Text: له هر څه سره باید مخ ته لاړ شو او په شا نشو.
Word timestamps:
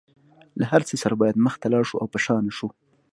له 0.59 0.65
هر 0.71 0.81
څه 0.87 0.95
سره 1.03 1.15
باید 1.21 1.43
مخ 1.45 1.53
ته 1.61 1.67
لاړ 1.73 1.83
شو 1.89 1.97
او 2.01 2.07
په 2.13 2.19
شا 2.23 2.35
نشو. 2.45 2.67